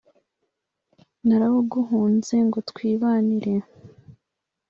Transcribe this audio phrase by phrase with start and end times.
[1.27, 3.53] narawuguhunze ngo twibanire